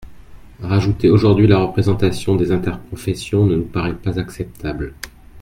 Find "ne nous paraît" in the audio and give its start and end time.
3.45-3.93